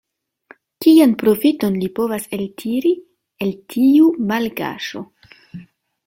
Kian 0.83 1.11
profiton 1.23 1.75
li 1.83 1.89
povas 1.99 2.25
eltiri 2.37 2.93
el 3.47 3.51
tiu 3.75 4.07
malkaŝo? 4.31 5.03